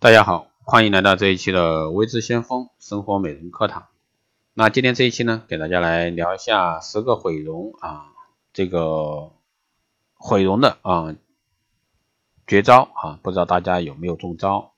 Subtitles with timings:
[0.00, 3.88] 大家好，欢迎来到这一期的微知先锋生活美容课堂。
[4.54, 8.12] 那今天这一期呢，给大家来聊一下十个毁容啊，
[8.52, 9.32] 这个
[10.14, 11.16] 毁容的啊
[12.46, 14.70] 绝招啊，不知道大家有没有中招？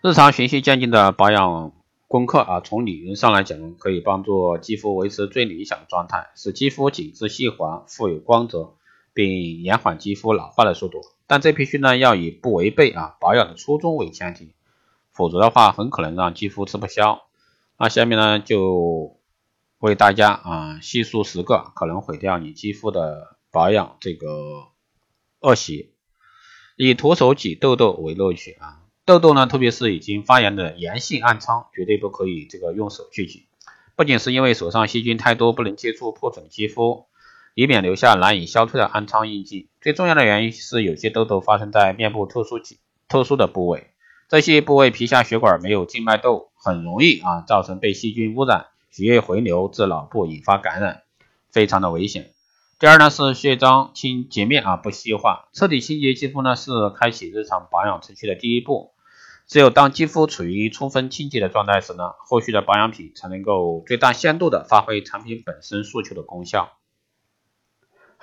[0.00, 1.72] 日常循序渐进的保养
[2.06, 8.74] 功课啊，从理论上来讲，可以帮助肌肤维持最理想的状态，使肌肤紧致细滑、富有光泽，
[9.12, 11.00] 并延缓肌肤老化的速度。
[11.26, 14.54] 但这必须呢要以不违背啊保养的初衷为前提，
[15.12, 17.22] 否则的话很可能让肌肤吃不消。
[17.78, 19.18] 那下面呢就
[19.78, 24.68] 为大家啊细数十个可能毁掉你肌肤的保养这个
[25.40, 25.92] 恶习。
[26.76, 33.46] 以徒手挤痘痘为乐趣啊，痘痘呢特别是已经发炎的炎性暗疮，绝对不可以这个用手去挤，
[33.94, 37.06] 不仅是因为手上细菌太多不能接触破损肌肤。
[37.54, 39.68] 以免留下难以消退的暗疮印记。
[39.80, 42.60] 最重要的原因是，有些痘痘发生在面部特殊
[43.08, 43.90] 特殊的部位，
[44.28, 51.02] 这些部位皮下血管没有静脉窦，很容易啊造成被细菌污染，血液回流至脑部引发感染，
[51.52, 52.32] 非常的危险。
[52.78, 58.90] 第二呢是卸妆清洁面啊不细化，彻底清洁肌肤呢是开启日常保养程序的第一步。
[59.46, 66.72] 只有当肌肤处于充分清洁的状态时呢，后续的保养品才能够最大限度的发挥产品本身诉求的功效。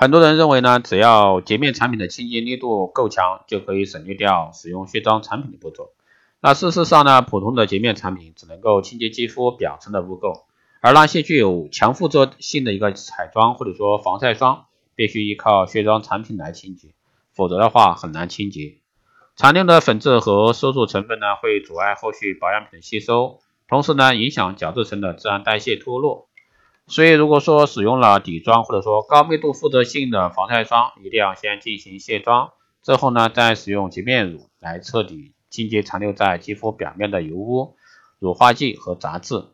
[0.02, 5.92] 很多人认为呢，只要洁面产品的清洁力度够强，就可以省略掉使用卸妆产品的步骤。
[6.40, 10.42] 那事实上呢，普通的洁面产品只能够清洁肌肤表层的污垢，
[10.82, 16.96] 而那些具有强附着性的一个彩妆或者说防晒霜，必须依靠卸妆产品来清洁，
[17.32, 18.78] 否则的话很难清洁。
[19.36, 26.28] 残留的粉质和色素成分呢，会阻碍后续保养品的吸收，同时呢，影响角质层的自然代谢脱落。
[26.88, 32.52] 所以，如果说使用了底妆或者说高密度附着性的防晒霜，一定要先进行卸妆，
[32.82, 37.76] 之后呢，再使用洁面乳来彻底清洁残留在肌肤表面的油污、
[38.20, 39.46] 乳化剂和杂质。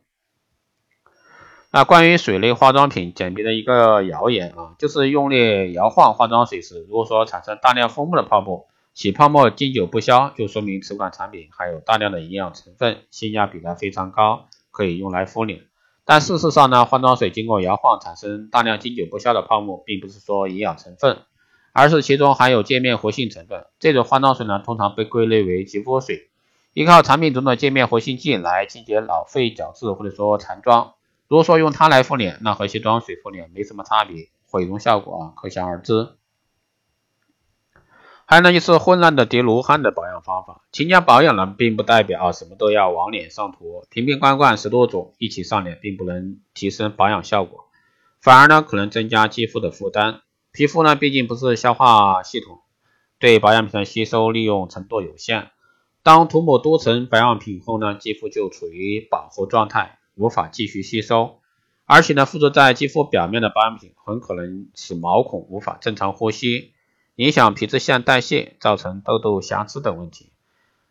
[1.70, 15.66] 那关于水类化妆品简便的一个谣言啊，就是用力摇晃化妆水时，如果说产生大量丰富的泡沫，起泡沫经久不消，就说明此款产品含有大量的营养成分，性价比呢非常高，可以用来敷脸。
[16.10, 21.18] 但事实上呢，化妆水经过摇晃产生大量经久不消的泡沫，并不是说营养成分，
[21.74, 23.66] 而是其中含有界面活性成分。
[23.78, 26.30] 这种化妆水呢，通常被归类为肌肤水，
[26.74, 30.94] 依靠产品中的界面活性剂来清洁老废角质或者说残妆。
[31.28, 36.12] 如果说用它来敷脸，那和卸妆水敷脸没什么差别，毁容效果啊可想而知。
[38.30, 40.62] 还有呢，就是混乱的叠罗汉的保养方法。
[40.74, 47.70] 勤加保养呢，并不代表啊什么都要往脸上涂，瓶瓶罐罐十多种一起上脸，并不能提升保养效果，
[48.20, 50.20] 反而呢可能增加肌肤的负担。
[50.52, 52.60] 皮肤呢毕竟不是消化系统，
[53.18, 55.52] 对保养品的吸收利用程度有限。
[56.04, 61.40] 当涂抹多层保养品后呢，肌肤就处于饱和状态，无法继续吸收，
[61.86, 66.74] 而且呢附着在肌肤表面的保养品很可能使毛孔无法正常呼吸。
[67.18, 70.32] 影响皮脂腺代谢，造成痘痘、瑕疵等问题。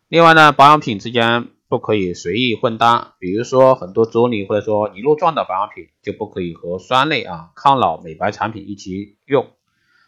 [0.09, 9.47] 另外呢，保养品之间不可以随意混搭，比如说很多啫喱或者说泥露状的保养品就不可以和酸类啊、抗老美白产品一起用。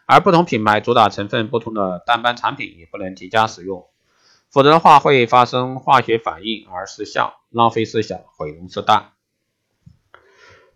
[0.06, 3.88] 而不同品牌主打成分不同的淡斑产品也不能叠加使用，
[4.52, 9.14] 否则的话会发生化学反应而失效，浪费事小，毁容事大。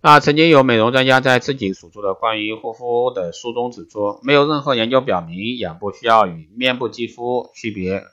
[0.05, 8.03] 那曾经有美容专家在自己所著的关于护肤的书中指出，没有任何研究表明眼部需要与面部肌肤区别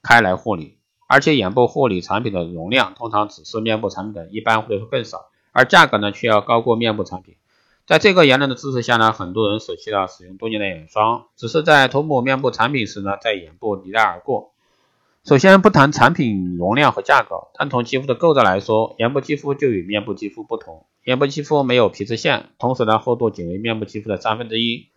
[0.00, 0.78] 开来护理，
[1.08, 7.34] 而且眼部护理产品的容量通常只是面部产品的一半或者说更少，而价格呢却要高过面部产品。
[7.84, 14.52] 在这个言论的支持下呢，很多人舍弃了使用多年的眼霜，只是在涂抹面部产品时呢，在眼部一带而过。
[15.24, 20.86] 首先不谈产品容量和价格，单从肌肤的构造来说，眼部肌肤就与面部肌肤不同。
[21.04, 24.88] 眼部肌肤没有皮脂腺，同时呢厚度仅为面部肌肤的三分之一，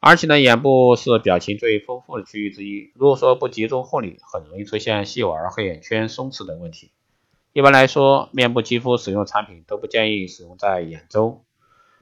[0.00, 2.90] 而且呢眼部是表情最丰富的区域之一。
[2.94, 6.90] 如果说不集中护理，很容易出现细纹、黑眼圈、松弛等问题。
[7.52, 11.44] 一般来说，面部肌肤使用产品都不建议使用在眼周，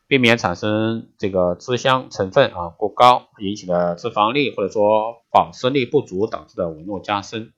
[0.07, 7.53] 避免产生这个脂香成分啊过高引起的脂肪粒或者说保湿力不足导致的纹路加深。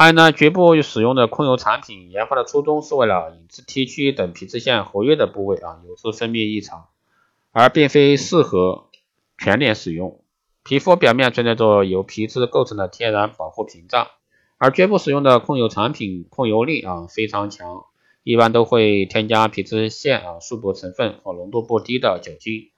[0.00, 6.86] 还有呢，绝不使用的控油产品，研发的初衷是为了引致 T 区等皮脂腺活跃的部位啊有致分泌异常，
[7.52, 8.86] 而并非适合
[9.36, 10.24] 全脸使用。
[10.64, 14.06] 皮肤表面存在着由皮脂构成的天然保护屏障，
[14.56, 17.84] 而绝不使用的控油产品控油力啊非常强，
[18.22, 22.70] 一般都会添加皮脂腺啊束缚成分和浓度不低的酒精，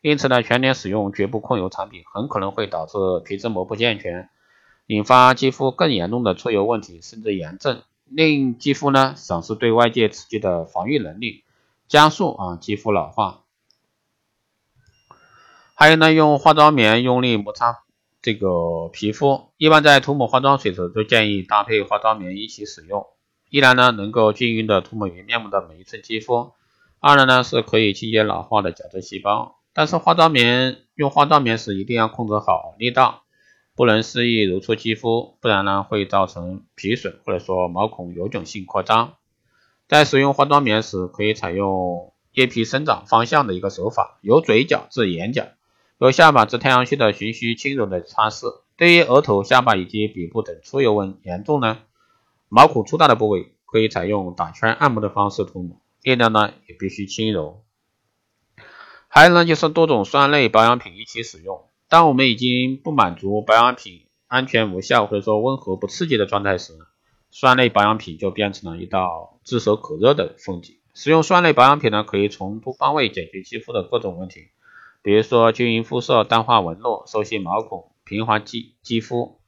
[0.00, 4.30] 因此呢，全脸使用绝不控油产品很可能会导致皮脂膜不健全。
[4.90, 11.44] 引发肌肤更严重的出油问题，甚至炎症，令肌肤呢丧失对外界刺激的防御能力，
[11.86, 13.44] 加速啊肌肤老化。
[15.76, 17.84] 还有呢，用化妆棉用力摩擦
[18.20, 23.06] 这个皮肤，一般在涂抹化妆水时都建议搭配化妆棉一起使用。
[23.48, 26.50] 一来呢能够均匀的涂抹于面部的每一寸肌肤，
[26.98, 29.54] 二来呢是可以清洁老化的角质细胞。
[29.72, 33.22] 但是化妆棉用化妆棉时一定要控制好力道。
[33.80, 39.14] 不能肆意揉搓肌肤，不然呢会造成皮损或者说毛孔有肿性扩张。
[39.88, 45.48] 在使用化妆棉时，可以采用叶皮生长方向的一个手法，由嘴角至眼角，
[45.96, 48.60] 由下巴至太阳穴的循序轻柔的擦拭。
[48.76, 51.78] 对于额头、下巴以及鼻部等出油纹严重呢，
[52.50, 57.64] 毛孔粗大的部位，可以采用打圈按摩的方式涂抹，力量呢也必须轻柔。
[59.08, 61.64] 还有呢，就是多种酸类保养品一起使用。
[61.90, 66.74] 当我们已经不满足保养品安全无效或者说温和不刺激的状态时，
[67.32, 70.76] 酸类保养品就变成了一道炙手可热的风景。
[70.94, 74.50] 使用酸类保养品呢，可以从多方位解决肌肤的各种问题，
[75.02, 79.40] 比如说均匀肤色、淡化纹路、收细毛孔、平滑肌肌肤。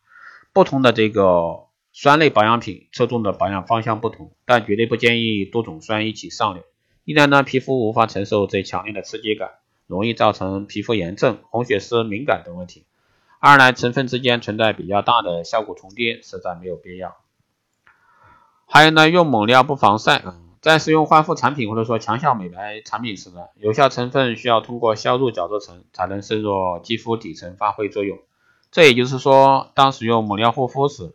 [0.52, 6.64] 不同的这个酸类保养品侧重的保养方向不同，但绝对不建议多种酸一起上脸，
[7.04, 9.61] 一旦呢皮肤无法承受最强烈的刺激感。
[9.92, 12.86] 容易造成皮肤炎症、红血丝、敏感等问题。
[13.38, 17.16] 二来，成分之间存在比较大的效果重叠，实在没有必要。
[18.66, 28.18] 还有呢，用猛料不防晒啊，在使用焕肤产品或者说强效美白产品时呢，有效成分需要通过消入角质层才能渗入肌肤底层发挥作用。
[28.70, 31.12] 这也就是说，当使用猛料护肤时，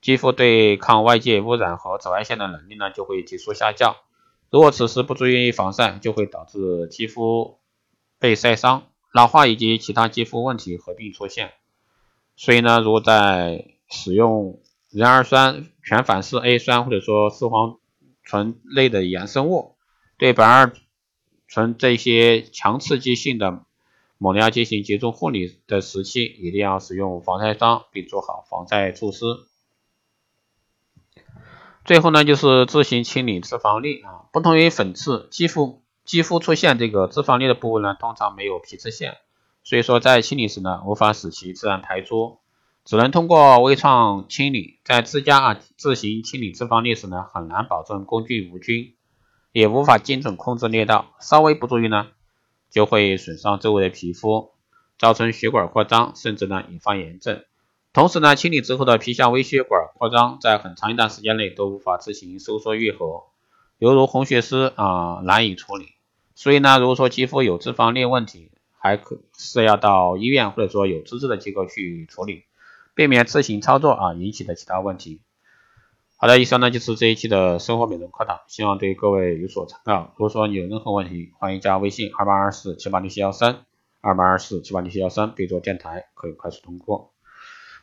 [0.00, 3.96] 肌肤对抗外界污染和紫外线的能力呢就会急速下降。
[4.50, 7.58] 如果此时不注意防晒，就会导致肌肤。
[8.18, 11.52] 被晒伤、老化以及其他肌肤问题合并出现，
[12.36, 14.60] 所以呢，如果在使用
[14.90, 17.78] 壬二酸、全反式 A 酸或者说四黄
[18.22, 19.76] 醇类的衍生物，
[20.18, 20.72] 对苯二
[21.46, 23.64] 醇这些强刺激性的
[24.18, 29.24] 猛料进行集中护理的时期，一定要使用防晒霜，并做好防晒措施。
[31.84, 35.82] 最后呢，就是自行清理脂肪粒啊，不同于粉刺，肌肤。
[36.06, 39.16] 肌肤出现这个脂肪粒的部位呢，通常没有皮脂腺，
[39.64, 42.38] 所以说在清理时呢，无法使其自然排出，
[42.84, 44.78] 只能通过微创清理。
[44.84, 48.94] 在自家啊自行清理脂肪粒时呢，很难保证工具无菌，
[49.50, 52.06] 也无法精准控制裂道，稍微不注意呢，
[52.70, 54.52] 就会损伤周围的皮肤，
[55.00, 57.42] 造成血管扩张，甚至呢引发炎症。
[57.92, 63.24] 同时呢，清理之后的皮下微血管扩张，在很长一段时间内都无法自行收缩愈合，
[63.78, 65.95] 犹如红血丝啊，难以处理。
[66.36, 72.44] 所以呢，如果说肌肤有脂肪粒问题，还可是要到医院或者说有资质的机构去处理，
[72.94, 75.22] 避免自行操作啊引起的其他问题。
[76.18, 80.12] 好的，以上呢就是这一期的生活美容课堂，希望对各位有所参考。
[80.16, 83.64] 如果说你有任何问题，欢迎加微信二八二四七八六七幺三
[84.02, 87.14] 二八二四七八六七幺三，备注电台，可以快速通过。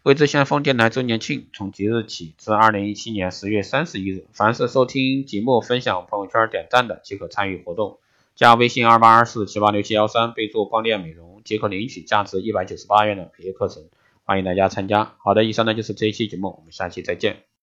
[0.03, 7.99] 未知先锋电台周年庆从即日起至二零一七年十月三十一日，凡是收听节目、分享朋友圈、点赞的，即可参与活动。
[8.35, 13.83] 加微信二八二四七八六七幺三，备注光电美容，即可领取价值一百九十八元的培训课程，
[14.23, 15.15] 欢迎大家参加。
[15.19, 17.43] 好的，以上呢就是这一期节目，我们下期再见。